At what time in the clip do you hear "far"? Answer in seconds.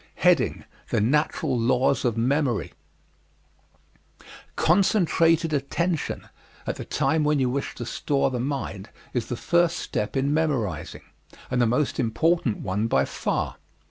13.05-13.57